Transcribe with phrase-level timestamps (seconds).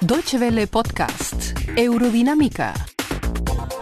[0.00, 2.74] Deutsche Welle Podcast, Eurodinámica.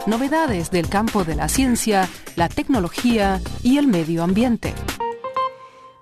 [0.07, 4.75] Novedades del campo de la ciencia, la tecnología y el medio ambiente.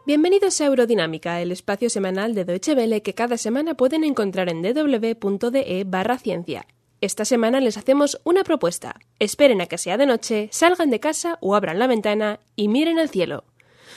[0.07, 4.63] Bienvenidos a Eurodinámica, el espacio semanal de Deutsche Welle que cada semana pueden encontrar en
[4.63, 6.67] www.de barra ciencia.
[7.01, 8.97] Esta semana les hacemos una propuesta.
[9.19, 12.99] Esperen a que sea de noche, salgan de casa o abran la ventana y miren
[12.99, 13.45] al cielo.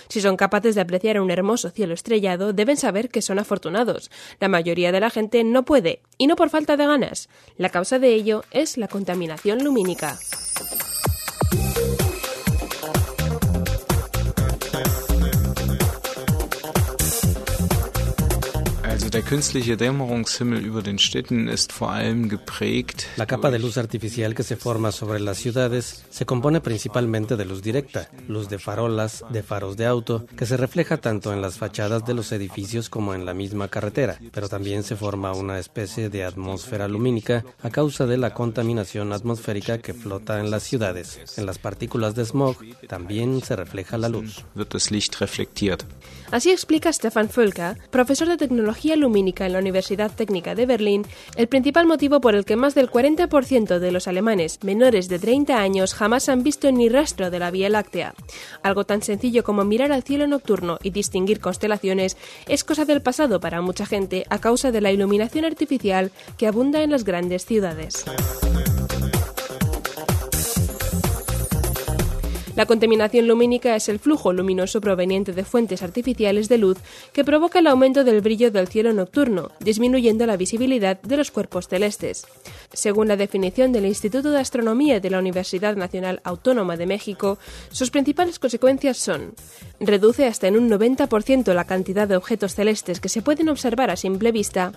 [0.10, 4.10] Si son capaces de apreciar un hermoso cielo estrellado, deben saber que son afortunados.
[4.40, 7.30] La mayoría de la gente no puede, y no por falta de ganas.
[7.58, 10.18] La causa de ello es la contaminación lumínica.
[23.18, 27.46] La capa de luz artificial que se forma sobre las ciudades se compone principalmente de
[27.46, 31.58] luz directa, luz de farolas, de faros de auto, que se refleja tanto en las
[31.58, 36.10] fachadas de los edificios como en la misma carretera, pero también se forma una especie
[36.10, 41.20] de atmósfera lumínica a causa de la contaminación atmosférica que flota en las ciudades.
[41.38, 44.46] En las partículas de smog también se refleja la luz.
[46.30, 51.06] Así explica Stefan Völker, profesor de tecnología lumínica en la Universidad Técnica de Berlín,
[51.38, 55.58] el principal motivo por el que más del 40% de los alemanes menores de 30
[55.58, 58.14] años jamás han visto ni rastro de la Vía Láctea.
[58.64, 63.40] Algo tan sencillo como mirar al cielo nocturno y distinguir constelaciones es cosa del pasado
[63.40, 68.06] para mucha gente a causa de la iluminación artificial que abunda en las grandes ciudades.
[72.58, 76.80] La contaminación lumínica es el flujo luminoso proveniente de fuentes artificiales de luz
[77.14, 81.68] que provoca el aumento del brillo del cielo nocturno, disminuyendo la visibilidad de los cuerpos
[81.68, 82.26] celestes.
[82.74, 87.38] Según la definición del Instituto de Astronomía de la Universidad Nacional Autónoma de México,
[87.70, 89.36] sus principales consecuencias son
[89.80, 93.96] reduce hasta en un 90% la cantidad de objetos celestes que se pueden observar a
[93.96, 94.72] simple vista,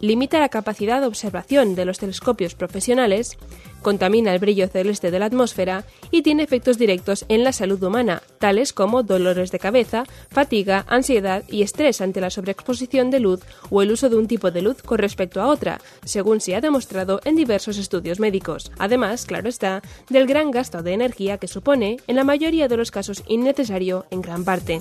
[0.00, 3.36] limita la capacidad de observación de los telescopios profesionales,
[3.82, 8.22] contamina el brillo celeste de la atmósfera y tiene efectos directos en la salud humana,
[8.38, 13.82] tales como dolores de cabeza, fatiga, ansiedad y estrés ante la sobreexposición de luz o
[13.82, 17.20] el uso de un tipo de luz con respecto a otra, según se ha demostrado
[17.24, 18.72] en diversos estudios médicos.
[18.78, 22.90] Además, claro está, del gran gasto de energía que supone, en la mayoría de los
[22.90, 24.80] casos innecesario en gran parte.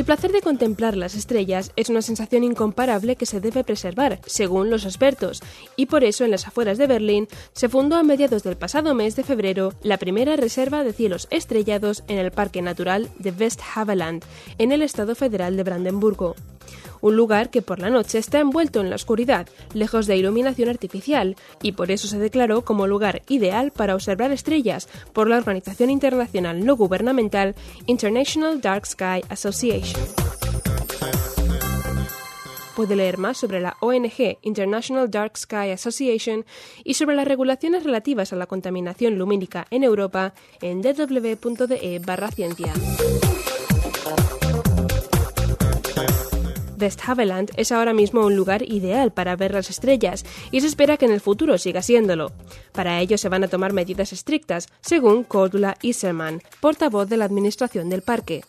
[0.00, 4.70] El placer de contemplar las estrellas es una sensación incomparable que se debe preservar, según
[4.70, 5.42] los expertos,
[5.76, 9.14] y por eso en las afueras de Berlín se fundó a mediados del pasado mes
[9.14, 14.24] de febrero la primera reserva de cielos estrellados en el Parque Natural de Westhaveland,
[14.56, 16.34] en el estado federal de Brandenburgo
[17.00, 21.36] un lugar que por la noche está envuelto en la oscuridad, lejos de iluminación artificial,
[21.62, 26.64] y por eso se declaró como lugar ideal para observar estrellas por la organización internacional
[26.64, 27.54] no gubernamental
[27.86, 30.00] International Dark Sky Association.
[32.76, 36.46] Puede leer más sobre la ONG International Dark Sky Association
[36.82, 40.32] y sobre las regulaciones relativas a la contaminación lumínica en Europa
[40.62, 42.00] en www.de
[42.34, 42.72] ciencia.
[46.80, 51.06] Westhaveland es ahora mismo un lugar ideal para ver las estrellas y se espera que
[51.06, 52.32] en el futuro siga siéndolo.
[52.72, 57.88] Para ello se van a tomar medidas estrictas, según Cordula Isermann, portavoz de la Administración
[57.90, 58.42] del parque.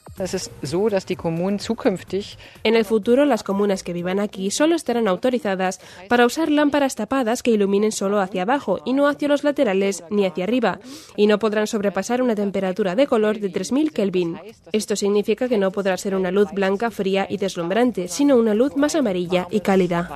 [2.63, 5.79] En el futuro, las comunas que vivan aquí solo estarán autorizadas
[6.09, 10.25] para usar lámparas tapadas que iluminen solo hacia abajo y no hacia los laterales ni
[10.25, 10.79] hacia arriba,
[11.15, 14.37] y no podrán sobrepasar una temperatura de color de 3000 Kelvin.
[14.71, 18.75] Esto significa que no podrá ser una luz blanca, fría y deslumbrante, sino una luz
[18.75, 20.09] más amarilla y cálida.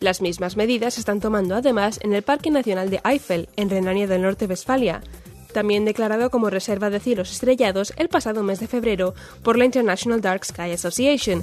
[0.00, 4.06] Las mismas medidas se están tomando además en el Parque Nacional de Eifel, en Renania
[4.06, 5.00] del Norte-Westfalia,
[5.54, 10.20] también declarado como reserva de cielos estrellados el pasado mes de febrero por la International
[10.20, 11.40] Dark Sky Association.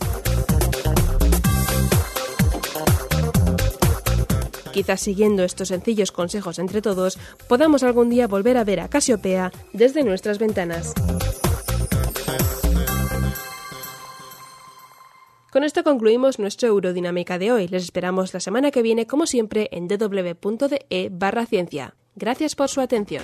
[4.72, 7.18] Quizás siguiendo estos sencillos consejos entre todos,
[7.48, 10.94] podamos algún día volver a ver a Casiopea desde nuestras ventanas.
[15.52, 17.68] Con esto concluimos nuestro Eurodinámica de hoy.
[17.68, 21.96] Les esperamos la semana que viene, como siempre, en www.de barra ciencia.
[22.16, 23.24] Gracias por su atención.